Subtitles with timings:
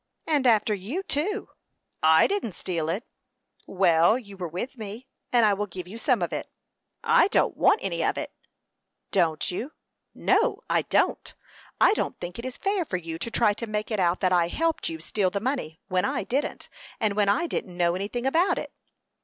[0.25, 1.49] "And after you, too."
[2.01, 3.03] "I didn't steal it."
[3.67, 6.49] "Well, you were with me, and I will give you some of it."
[7.03, 8.31] "I don't want any of it."
[9.11, 9.73] "Don't you?"
[10.15, 11.35] "No, I don't;
[11.79, 14.33] I don't think it is fair for you to try to make it out that
[14.33, 16.67] I helped you steal the money, when I didn't,
[16.99, 18.73] and when I didn't know anything about it."